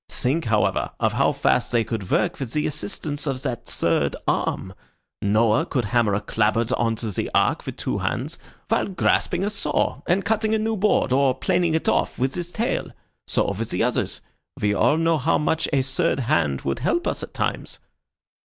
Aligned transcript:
Think, 0.09 0.45
however, 0.45 0.89
of 0.99 1.13
how 1.13 1.31
fast 1.31 1.71
they 1.71 1.83
could 1.83 2.09
work 2.09 2.39
with 2.39 2.53
the 2.53 2.65
assistance 2.65 3.27
of 3.27 3.43
that 3.43 3.67
third 3.67 4.15
arm. 4.27 4.73
Noah 5.21 5.67
could 5.67 5.85
hammer 5.93 6.15
a 6.15 6.21
clapboard 6.21 6.73
on 6.73 6.95
to 6.95 7.11
the 7.11 7.29
Ark 7.35 7.67
with 7.67 7.77
two 7.77 7.99
hands 7.99 8.39
while 8.67 8.87
grasping 8.87 9.43
a 9.43 9.49
saw 9.51 10.01
and 10.07 10.25
cutting 10.25 10.55
a 10.55 10.57
new 10.57 10.75
board 10.75 11.13
or 11.13 11.35
planing 11.35 11.75
it 11.75 11.87
off 11.87 12.17
with 12.17 12.33
his 12.33 12.51
tail. 12.51 12.87
So 13.27 13.51
with 13.51 13.69
the 13.69 13.83
others. 13.83 14.21
We 14.59 14.73
all 14.73 14.97
know 14.97 15.19
how 15.19 15.37
much 15.37 15.69
a 15.71 15.83
third 15.83 16.21
hand 16.21 16.61
would 16.61 16.79
help 16.79 17.05
us 17.05 17.21
at 17.21 17.35
times." 17.35 17.77